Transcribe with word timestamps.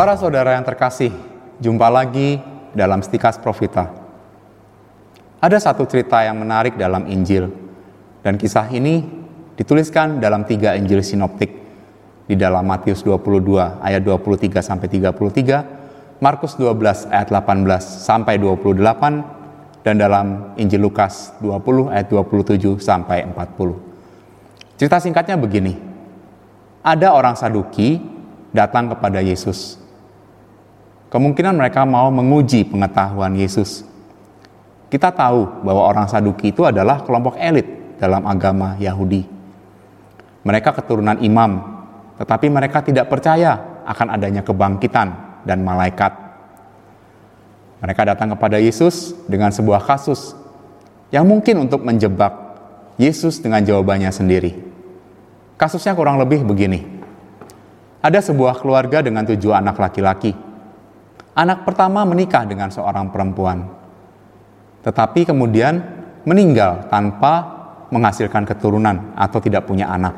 Para 0.00 0.16
saudara 0.16 0.56
yang 0.56 0.64
terkasih, 0.64 1.12
jumpa 1.60 1.84
lagi 1.92 2.40
dalam 2.72 3.04
Stikas 3.04 3.36
Profita. 3.36 3.92
Ada 5.44 5.60
satu 5.60 5.84
cerita 5.84 6.24
yang 6.24 6.40
menarik 6.40 6.80
dalam 6.80 7.04
Injil, 7.04 7.52
dan 8.24 8.40
kisah 8.40 8.64
ini 8.72 9.04
dituliskan 9.60 10.16
dalam 10.16 10.48
tiga 10.48 10.72
Injil 10.72 11.04
sinoptik 11.04 11.52
di 12.24 12.32
dalam 12.32 12.64
Matius 12.64 13.04
22 13.04 13.44
ayat 13.84 14.00
23 14.00 14.64
sampai 14.64 14.88
33, 14.88 16.16
Markus 16.24 16.56
12 16.56 17.12
ayat 17.12 17.28
18 17.28 17.60
sampai 17.84 18.40
28, 18.40 19.84
dan 19.84 20.00
dalam 20.00 20.56
Injil 20.56 20.80
Lukas 20.80 21.36
20 21.44 21.92
ayat 21.92 22.08
27 22.08 22.80
sampai 22.80 23.28
40. 23.28 24.80
Cerita 24.80 24.96
singkatnya 24.96 25.36
begini. 25.36 25.76
Ada 26.80 27.12
orang 27.12 27.36
Saduki 27.36 28.00
datang 28.56 28.88
kepada 28.88 29.20
Yesus. 29.20 29.89
Kemungkinan 31.10 31.58
mereka 31.58 31.82
mau 31.82 32.06
menguji 32.14 32.70
pengetahuan 32.70 33.34
Yesus. 33.34 33.82
Kita 34.86 35.10
tahu 35.10 35.66
bahwa 35.66 35.82
orang 35.90 36.06
Saduki 36.06 36.54
itu 36.54 36.62
adalah 36.62 37.02
kelompok 37.02 37.34
elit 37.34 37.66
dalam 37.98 38.22
agama 38.30 38.78
Yahudi. 38.78 39.26
Mereka 40.46 40.70
keturunan 40.70 41.18
imam, 41.18 41.82
tetapi 42.14 42.46
mereka 42.46 42.86
tidak 42.86 43.10
percaya 43.10 43.82
akan 43.82 44.06
adanya 44.14 44.46
kebangkitan 44.46 45.42
dan 45.42 45.66
malaikat. 45.66 46.14
Mereka 47.82 48.02
datang 48.06 48.30
kepada 48.38 48.62
Yesus 48.62 49.10
dengan 49.26 49.50
sebuah 49.50 49.82
kasus 49.82 50.38
yang 51.10 51.26
mungkin 51.26 51.58
untuk 51.66 51.82
menjebak 51.82 52.54
Yesus 53.02 53.42
dengan 53.42 53.66
jawabannya 53.66 54.14
sendiri. 54.14 54.54
Kasusnya 55.58 55.90
kurang 55.98 56.22
lebih 56.22 56.46
begini. 56.46 56.86
Ada 57.98 58.30
sebuah 58.30 58.62
keluarga 58.62 59.02
dengan 59.02 59.26
tujuh 59.26 59.50
anak 59.50 59.76
laki-laki 59.76 60.49
Anak 61.34 61.62
pertama 61.62 62.02
menikah 62.02 62.42
dengan 62.42 62.74
seorang 62.74 63.08
perempuan, 63.14 63.62
tetapi 64.82 65.30
kemudian 65.30 65.78
meninggal 66.26 66.90
tanpa 66.90 67.60
menghasilkan 67.90 68.46
keturunan 68.46 69.14
atau 69.14 69.38
tidak 69.38 69.66
punya 69.66 69.86
anak. 69.90 70.14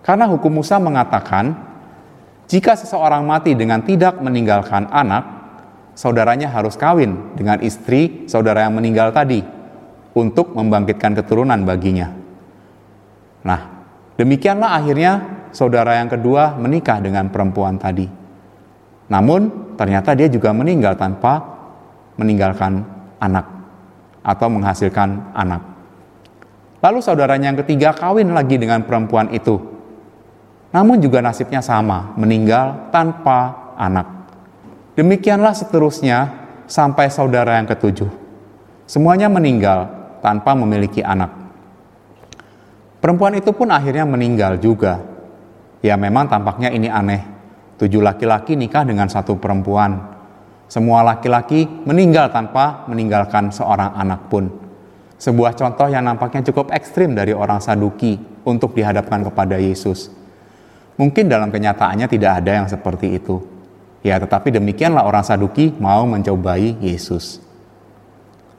Karena 0.00 0.24
hukum 0.28 0.60
Musa 0.60 0.80
mengatakan, 0.80 1.52
jika 2.48 2.74
seseorang 2.74 3.22
mati 3.28 3.52
dengan 3.52 3.84
tidak 3.84 4.18
meninggalkan 4.24 4.88
anak, 4.88 5.24
saudaranya 5.92 6.48
harus 6.48 6.80
kawin 6.80 7.36
dengan 7.36 7.60
istri 7.60 8.24
saudara 8.24 8.64
yang 8.64 8.74
meninggal 8.74 9.12
tadi 9.12 9.44
untuk 10.16 10.56
membangkitkan 10.56 11.12
keturunan 11.20 11.60
baginya. 11.62 12.08
Nah, 13.44 13.60
demikianlah 14.16 14.80
akhirnya 14.80 15.12
saudara 15.52 16.00
yang 16.00 16.08
kedua 16.08 16.56
menikah 16.56 16.98
dengan 17.04 17.28
perempuan 17.28 17.76
tadi. 17.76 18.08
Namun, 19.10 19.59
ternyata 19.80 20.12
dia 20.12 20.28
juga 20.28 20.52
meninggal 20.52 20.92
tanpa 20.92 21.40
meninggalkan 22.20 22.84
anak 23.16 23.48
atau 24.20 24.52
menghasilkan 24.52 25.32
anak. 25.32 25.64
Lalu 26.84 27.00
saudaranya 27.00 27.48
yang 27.48 27.60
ketiga 27.64 27.96
kawin 27.96 28.36
lagi 28.36 28.60
dengan 28.60 28.84
perempuan 28.84 29.32
itu. 29.32 29.56
Namun 30.76 31.00
juga 31.00 31.24
nasibnya 31.24 31.64
sama, 31.64 32.12
meninggal 32.20 32.92
tanpa 32.92 33.72
anak. 33.80 34.28
Demikianlah 35.00 35.56
seterusnya 35.56 36.28
sampai 36.68 37.08
saudara 37.08 37.56
yang 37.56 37.64
ketujuh. 37.64 38.12
Semuanya 38.84 39.32
meninggal 39.32 39.88
tanpa 40.20 40.52
memiliki 40.52 41.00
anak. 41.00 41.32
Perempuan 43.00 43.32
itu 43.32 43.48
pun 43.56 43.72
akhirnya 43.72 44.04
meninggal 44.04 44.60
juga. 44.60 45.00
Ya 45.80 45.96
memang 45.96 46.28
tampaknya 46.28 46.68
ini 46.68 46.92
aneh 46.92 47.39
Tujuh 47.80 48.04
laki-laki 48.04 48.60
nikah 48.60 48.84
dengan 48.84 49.08
satu 49.08 49.40
perempuan. 49.40 50.20
Semua 50.68 51.00
laki-laki 51.00 51.64
meninggal 51.64 52.28
tanpa 52.28 52.84
meninggalkan 52.84 53.48
seorang 53.48 53.96
anak 53.96 54.28
pun. 54.28 54.52
Sebuah 55.16 55.56
contoh 55.56 55.88
yang 55.88 56.04
nampaknya 56.04 56.44
cukup 56.52 56.76
ekstrim 56.76 57.16
dari 57.16 57.32
orang 57.32 57.56
Saduki 57.56 58.20
untuk 58.44 58.76
dihadapkan 58.76 59.24
kepada 59.24 59.56
Yesus. 59.56 60.12
Mungkin 61.00 61.32
dalam 61.32 61.48
kenyataannya 61.48 62.04
tidak 62.04 62.44
ada 62.44 62.60
yang 62.60 62.68
seperti 62.68 63.16
itu. 63.16 63.40
Ya, 64.04 64.20
tetapi 64.20 64.52
demikianlah 64.52 65.08
orang 65.08 65.24
Saduki 65.24 65.72
mau 65.80 66.04
mencobai 66.04 66.76
Yesus. 66.84 67.40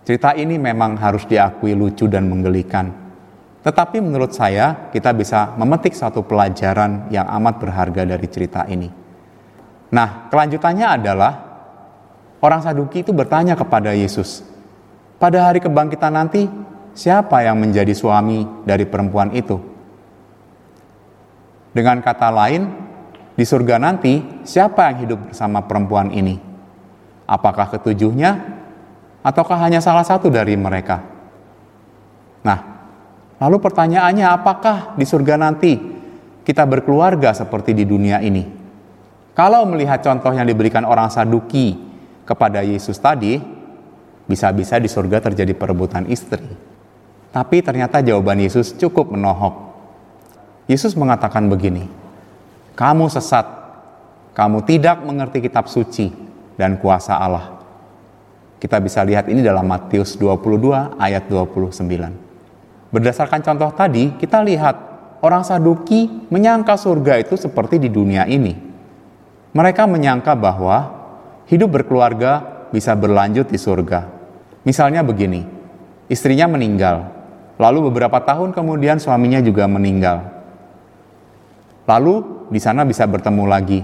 Cerita 0.02 0.34
ini 0.34 0.58
memang 0.58 0.98
harus 0.98 1.30
diakui 1.30 1.78
lucu 1.78 2.10
dan 2.10 2.26
menggelikan. 2.26 2.90
Tetapi 3.62 4.02
menurut 4.02 4.34
saya, 4.34 4.90
kita 4.90 5.14
bisa 5.14 5.54
memetik 5.54 5.94
satu 5.94 6.26
pelajaran 6.26 7.14
yang 7.14 7.30
amat 7.30 7.62
berharga 7.62 8.02
dari 8.02 8.26
cerita 8.26 8.66
ini. 8.66 9.01
Nah, 9.92 10.32
kelanjutannya 10.32 10.88
adalah 10.88 11.34
orang 12.40 12.64
Saduki 12.64 13.04
itu 13.04 13.12
bertanya 13.12 13.60
kepada 13.60 13.92
Yesus, 13.92 14.42
"Pada 15.20 15.52
hari 15.52 15.60
kebangkitan 15.60 16.16
nanti, 16.16 16.48
siapa 16.96 17.44
yang 17.44 17.60
menjadi 17.60 17.92
suami 17.92 18.48
dari 18.64 18.88
perempuan 18.88 19.36
itu?" 19.36 19.60
Dengan 21.76 22.00
kata 22.00 22.32
lain, 22.32 22.72
di 23.36 23.44
surga 23.44 23.80
nanti, 23.80 24.44
siapa 24.48 24.92
yang 24.92 24.98
hidup 25.08 25.20
bersama 25.32 25.64
perempuan 25.64 26.12
ini? 26.12 26.40
Apakah 27.28 27.68
ketujuhnya, 27.72 28.32
ataukah 29.24 29.60
hanya 29.60 29.80
salah 29.84 30.04
satu 30.04 30.28
dari 30.28 30.56
mereka? 30.60 31.00
Nah, 32.44 32.60
lalu 33.40 33.60
pertanyaannya, 33.60 34.28
apakah 34.28 34.96
di 35.00 35.04
surga 35.08 35.36
nanti 35.40 35.80
kita 36.44 36.64
berkeluarga 36.68 37.32
seperti 37.32 37.72
di 37.72 37.88
dunia 37.88 38.20
ini? 38.20 38.61
Kalau 39.32 39.64
melihat 39.64 40.04
contoh 40.04 40.36
yang 40.36 40.44
diberikan 40.44 40.84
orang 40.84 41.08
Saduki 41.08 41.80
kepada 42.28 42.60
Yesus 42.68 43.00
tadi, 43.00 43.40
bisa-bisa 44.28 44.76
di 44.76 44.92
surga 44.92 45.24
terjadi 45.32 45.56
perebutan 45.56 46.04
istri. 46.12 46.44
Tapi 47.32 47.64
ternyata 47.64 48.04
jawaban 48.04 48.44
Yesus 48.44 48.76
cukup 48.76 49.16
menohok. 49.16 49.72
Yesus 50.68 51.00
mengatakan 51.00 51.48
begini, 51.48 51.88
"Kamu 52.76 53.08
sesat, 53.08 53.48
kamu 54.36 54.68
tidak 54.68 55.00
mengerti 55.08 55.48
kitab 55.48 55.72
suci 55.72 56.12
dan 56.60 56.76
kuasa 56.76 57.16
Allah." 57.16 57.64
Kita 58.60 58.84
bisa 58.84 59.00
lihat 59.08 59.32
ini 59.32 59.40
dalam 59.40 59.64
Matius 59.64 60.20
22 60.20 61.00
ayat 61.00 61.32
29. 61.32 62.14
Berdasarkan 62.92 63.40
contoh 63.40 63.72
tadi, 63.72 64.12
kita 64.20 64.44
lihat 64.44 64.76
orang 65.24 65.48
Saduki 65.48 66.28
menyangka 66.28 66.76
surga 66.76 67.24
itu 67.24 67.40
seperti 67.40 67.80
di 67.80 67.88
dunia 67.88 68.28
ini 68.28 68.71
mereka 69.52 69.84
menyangka 69.84 70.32
bahwa 70.32 70.96
hidup 71.52 71.80
berkeluarga 71.80 72.64
bisa 72.72 72.96
berlanjut 72.96 73.52
di 73.52 73.60
surga. 73.60 74.08
Misalnya 74.64 75.04
begini, 75.04 75.44
istrinya 76.08 76.48
meninggal, 76.48 77.12
lalu 77.60 77.92
beberapa 77.92 78.24
tahun 78.24 78.56
kemudian 78.56 79.04
suaminya 79.04 79.44
juga 79.44 79.68
meninggal. 79.68 80.24
Lalu 81.84 82.48
di 82.48 82.60
sana 82.64 82.88
bisa 82.88 83.04
bertemu 83.04 83.44
lagi, 83.44 83.84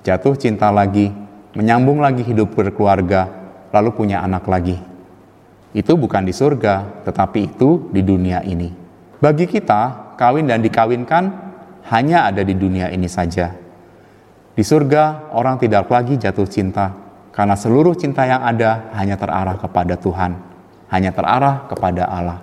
jatuh 0.00 0.32
cinta 0.40 0.72
lagi, 0.72 1.12
menyambung 1.52 2.00
lagi 2.00 2.24
hidup 2.24 2.56
berkeluarga, 2.56 3.28
lalu 3.68 3.92
punya 3.92 4.24
anak 4.24 4.48
lagi. 4.48 4.80
Itu 5.76 5.96
bukan 5.96 6.24
di 6.24 6.32
surga, 6.32 7.04
tetapi 7.04 7.52
itu 7.52 7.92
di 7.92 8.00
dunia 8.00 8.40
ini. 8.44 8.72
Bagi 9.20 9.44
kita, 9.44 10.14
kawin 10.16 10.48
dan 10.48 10.64
dikawinkan 10.64 11.24
hanya 11.92 12.28
ada 12.28 12.40
di 12.44 12.56
dunia 12.56 12.88
ini 12.88 13.08
saja. 13.08 13.61
Di 14.52 14.60
surga, 14.60 15.32
orang 15.32 15.56
tidak 15.56 15.88
lagi 15.88 16.20
jatuh 16.20 16.44
cinta 16.44 16.92
karena 17.32 17.56
seluruh 17.56 17.96
cinta 17.96 18.28
yang 18.28 18.44
ada 18.44 18.92
hanya 18.92 19.16
terarah 19.16 19.56
kepada 19.56 19.96
Tuhan, 19.96 20.36
hanya 20.92 21.10
terarah 21.16 21.64
kepada 21.72 22.04
Allah. 22.04 22.38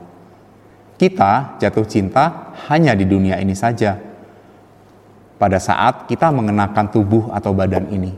Kita 0.97 1.61
jatuh 1.61 1.85
cinta 1.85 2.51
hanya 2.67 2.97
di 2.97 3.05
dunia 3.05 3.37
ini 3.37 3.53
saja. 3.53 3.95
Pada 5.39 5.61
saat 5.61 6.09
kita 6.09 6.33
mengenakan 6.33 6.91
tubuh 6.91 7.31
atau 7.31 7.55
badan 7.55 7.87
ini. 7.93 8.11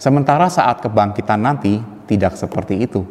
Sementara 0.00 0.48
saat 0.48 0.80
kebangkitan 0.80 1.36
nanti 1.36 1.82
tidak 2.08 2.38
seperti 2.38 2.80
itu. 2.80 3.04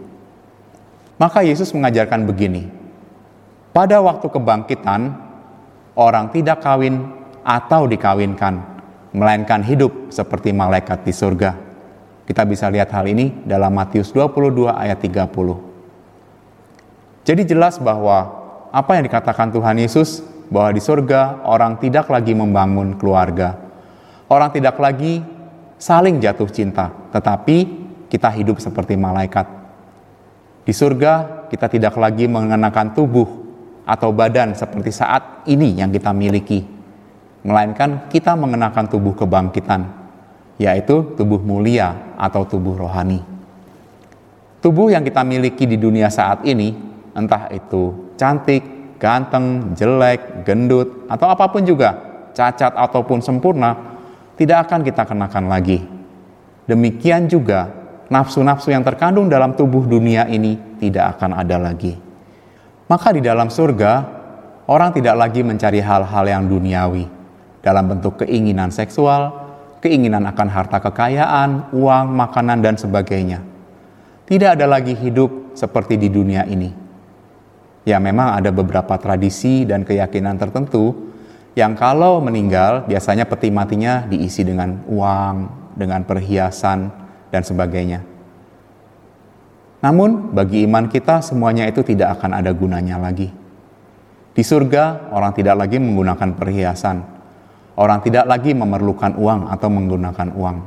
Maka 1.22 1.46
Yesus 1.46 1.69
mengajarkan 1.75 2.25
begini. 2.25 2.66
Pada 3.69 4.02
waktu 4.02 4.25
kebangkitan, 4.31 5.13
orang 5.94 6.34
tidak 6.34 6.66
kawin 6.66 7.13
atau 7.46 7.86
dikawinkan 7.86 8.73
melainkan 9.13 9.62
hidup 9.62 10.10
seperti 10.10 10.50
malaikat 10.51 11.06
di 11.06 11.13
surga. 11.13 11.54
Kita 12.25 12.44
bisa 12.50 12.68
lihat 12.74 12.89
hal 12.92 13.06
ini 13.06 13.45
dalam 13.45 13.71
Matius 13.77 14.10
22 14.10 14.74
ayat 14.74 14.98
30. 15.00 15.30
Jadi 17.24 17.42
jelas 17.48 17.77
bahwa 17.80 18.44
apa 18.74 18.98
yang 18.98 19.06
dikatakan 19.06 19.54
Tuhan 19.54 19.77
Yesus 19.80 20.25
bahwa 20.50 20.74
di 20.74 20.81
surga 20.81 21.45
orang 21.45 21.77
tidak 21.77 22.10
lagi 22.10 22.33
membangun 22.33 22.98
keluarga. 22.98 23.56
Orang 24.27 24.50
tidak 24.50 24.81
lagi 24.81 25.21
saling 25.77 26.18
jatuh 26.18 26.50
cinta, 26.50 26.89
tetapi 27.13 27.86
kita 28.09 28.33
hidup 28.33 28.57
seperti 28.57 28.98
malaikat. 28.98 29.45
Di 30.63 30.74
surga 30.74 31.45
kita 31.54 31.69
tidak 31.69 31.94
lagi 32.00 32.25
mengenakan 32.25 32.95
tubuh 32.98 33.30
atau 33.83 34.09
badan 34.16 34.56
seperti 34.56 34.95
saat 34.95 35.44
ini 35.45 35.75
yang 35.77 35.92
kita 35.92 36.16
miliki 36.16 36.73
melainkan 37.44 38.07
kita 38.07 38.34
mengenakan 38.34 38.88
tubuh 38.88 39.13
kebangkitan. 39.13 40.01
yaitu 40.62 41.18
tubuh 41.18 41.42
mulia 41.42 42.13
atau 42.13 42.45
tubuh 42.45 42.78
rohani. 42.78 43.25
Tubuh 44.62 44.94
yang 44.94 45.01
kita 45.01 45.25
miliki 45.25 45.66
di 45.66 45.81
dunia 45.81 46.13
saat 46.13 46.45
ini, 46.45 46.78
entah 47.18 47.50
itu 47.50 48.13
cantik, 48.16 48.62
ganteng, 49.01 49.74
jelek, 49.74 50.45
gendut, 50.45 51.10
atau 51.10 51.28
apa 51.34 51.50
pun 51.50 51.66
juga, 51.66 51.98
cacat 52.38 52.78
ataupun 52.78 53.19
sempurna, 53.19 53.98
tidak 54.38 54.69
akan 54.69 54.86
kita 54.86 55.04
kenakan 55.10 55.50
lagi. 55.50 55.81
Demikian 56.69 57.25
juga 57.25 57.68
nafsu-nafsu 58.07 58.72
yang 58.72 58.86
terkandung 58.86 59.28
dalam 59.28 59.57
tubuh 59.57 59.84
dunia 59.90 60.30
ini 60.30 60.78
tidak 60.80 61.18
akan 61.18 61.34
ada 61.44 61.57
lagi. 61.60 61.98
Maka 62.88 63.10
di 63.10 63.25
dalam 63.25 63.50
surga, 63.50 63.92
orang 64.69 64.94
tidak 64.95 65.18
lagi 65.18 65.42
mencari 65.42 65.81
hal-hal 65.81 66.24
yang 66.30 66.45
duniawi 66.45 67.12
dalam 67.63 67.88
bentuk 67.88 68.21
keinginan 68.21 68.69
seksual, 68.69 69.31
keinginan 69.80 70.27
akan 70.27 70.48
harta 70.51 70.83
kekayaan, 70.83 71.71
uang, 71.71 72.06
makanan, 72.12 72.60
dan 72.60 72.75
sebagainya. 72.75 73.39
Tidak 74.27 74.60
ada 74.60 74.68
lagi 74.68 74.92
hidup 74.94 75.56
seperti 75.56 75.95
di 75.95 76.12
dunia 76.12 76.44
ini. 76.44 76.69
Ya 77.88 78.00
memang 78.00 78.36
ada 78.36 78.51
beberapa 78.51 78.95
tradisi 79.00 79.63
dan 79.63 79.83
keyakinan 79.83 80.39
tertentu 80.39 81.12
yang 81.56 81.75
kalau 81.75 82.24
meninggal 82.24 82.88
biasanya 82.88 83.27
peti 83.27 83.51
matinya 83.51 84.07
diisi 84.07 84.44
dengan 84.48 84.83
uang, 84.88 85.36
dengan 85.75 86.04
perhiasan, 86.07 86.92
dan 87.27 87.42
sebagainya. 87.44 88.00
Namun 89.83 90.31
bagi 90.31 90.63
iman 90.63 90.88
kita 90.88 91.19
semuanya 91.19 91.68
itu 91.68 91.83
tidak 91.83 92.19
akan 92.19 92.39
ada 92.39 92.56
gunanya 92.56 92.95
lagi. 92.95 93.27
Di 94.33 94.42
surga 94.42 95.12
orang 95.12 95.36
tidak 95.36 95.59
lagi 95.59 95.77
menggunakan 95.77 96.39
perhiasan, 96.39 97.12
Orang 97.74 98.06
tidak 98.06 98.30
lagi 98.30 98.54
memerlukan 98.54 99.18
uang 99.18 99.50
atau 99.50 99.70
menggunakan 99.74 100.30
uang. 100.38 100.58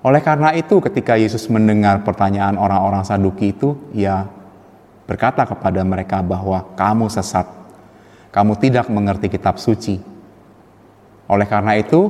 Oleh 0.00 0.22
karena 0.24 0.56
itu, 0.56 0.80
ketika 0.80 1.20
Yesus 1.20 1.44
mendengar 1.52 2.00
pertanyaan 2.00 2.56
orang-orang 2.56 3.04
Saduki 3.04 3.52
itu, 3.52 3.76
ia 3.92 4.24
berkata 5.04 5.44
kepada 5.44 5.84
mereka 5.84 6.24
bahwa 6.24 6.72
kamu 6.72 7.12
sesat, 7.12 7.44
kamu 8.32 8.56
tidak 8.56 8.88
mengerti 8.88 9.28
kitab 9.28 9.60
suci. 9.60 10.00
Oleh 11.28 11.44
karena 11.44 11.76
itu, 11.76 12.08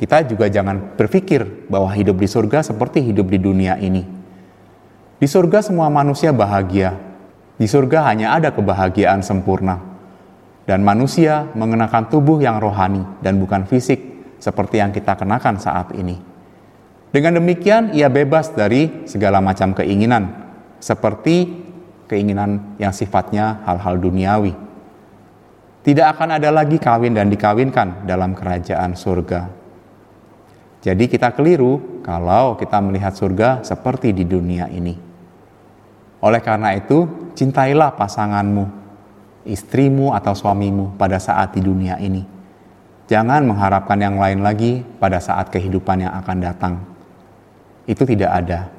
kita 0.00 0.24
juga 0.24 0.48
jangan 0.48 0.96
berpikir 0.96 1.68
bahwa 1.68 1.92
hidup 1.92 2.16
di 2.16 2.28
surga 2.30 2.64
seperti 2.64 3.04
hidup 3.04 3.28
di 3.28 3.36
dunia 3.36 3.76
ini. 3.76 4.08
Di 5.20 5.26
surga 5.28 5.60
semua 5.60 5.92
manusia 5.92 6.32
bahagia. 6.32 6.96
Di 7.60 7.68
surga 7.68 8.08
hanya 8.08 8.34
ada 8.34 8.50
kebahagiaan 8.50 9.22
sempurna 9.22 9.93
dan 10.64 10.80
manusia 10.80 11.52
mengenakan 11.52 12.08
tubuh 12.08 12.40
yang 12.40 12.56
rohani 12.56 13.04
dan 13.20 13.36
bukan 13.36 13.68
fisik 13.68 14.00
seperti 14.40 14.80
yang 14.80 14.92
kita 14.92 15.16
kenakan 15.16 15.60
saat 15.60 15.92
ini. 15.96 16.20
Dengan 17.14 17.38
demikian, 17.38 17.94
ia 17.94 18.10
bebas 18.10 18.52
dari 18.52 19.06
segala 19.06 19.38
macam 19.38 19.70
keinginan, 19.70 20.34
seperti 20.82 21.46
keinginan 22.10 22.74
yang 22.80 22.90
sifatnya 22.90 23.62
hal-hal 23.62 24.02
duniawi. 24.02 24.52
Tidak 25.84 26.06
akan 26.16 26.40
ada 26.40 26.50
lagi 26.50 26.80
kawin 26.80 27.14
dan 27.14 27.28
dikawinkan 27.30 28.08
dalam 28.08 28.34
kerajaan 28.34 28.96
surga. 28.96 29.46
Jadi, 30.80 31.04
kita 31.06 31.32
keliru 31.32 32.02
kalau 32.02 32.56
kita 32.58 32.82
melihat 32.82 33.14
surga 33.14 33.62
seperti 33.62 34.10
di 34.12 34.24
dunia 34.26 34.68
ini. 34.72 34.96
Oleh 36.24 36.40
karena 36.40 36.72
itu, 36.72 37.30
cintailah 37.36 37.94
pasanganmu 37.94 38.83
istrimu 39.44 40.16
atau 40.16 40.32
suamimu 40.32 40.96
pada 40.96 41.20
saat 41.20 41.52
di 41.56 41.60
dunia 41.60 42.00
ini. 42.00 42.24
Jangan 43.04 43.44
mengharapkan 43.44 44.00
yang 44.00 44.16
lain 44.16 44.40
lagi 44.40 44.80
pada 44.96 45.20
saat 45.20 45.52
kehidupan 45.52 46.08
yang 46.08 46.12
akan 46.24 46.36
datang. 46.40 46.74
Itu 47.84 48.08
tidak 48.08 48.32
ada. 48.32 48.72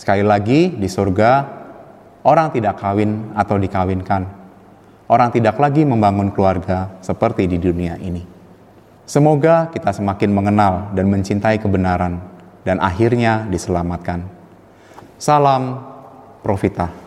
Sekali 0.00 0.24
lagi, 0.24 0.72
di 0.72 0.88
surga, 0.88 1.44
orang 2.24 2.48
tidak 2.56 2.80
kawin 2.80 3.36
atau 3.36 3.60
dikawinkan. 3.60 4.24
Orang 5.06 5.30
tidak 5.30 5.60
lagi 5.60 5.84
membangun 5.84 6.32
keluarga 6.32 6.96
seperti 7.04 7.44
di 7.46 7.60
dunia 7.60 8.00
ini. 8.00 8.24
Semoga 9.06 9.70
kita 9.70 9.94
semakin 9.94 10.34
mengenal 10.34 10.90
dan 10.96 11.06
mencintai 11.06 11.62
kebenaran, 11.62 12.18
dan 12.66 12.82
akhirnya 12.82 13.46
diselamatkan. 13.46 14.26
Salam 15.14 15.78
Profita. 16.42 17.05